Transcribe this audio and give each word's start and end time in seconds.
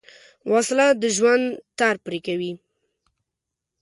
وسله 0.51 0.87
د 1.01 1.03
ژوند 1.15 1.45
تار 1.79 1.95
پرې 2.05 2.19
کوي 2.27 2.53